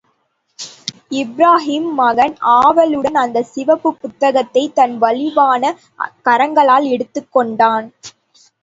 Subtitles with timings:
[1.11, 5.63] இப்ராஹீம் மகன் ஆவலுடன் அந்தச் சிவப்புப் புத்தகத்தைத் தன் வலிவான
[6.25, 7.87] கரங்களால் எடுத்துக் கொண்டான்.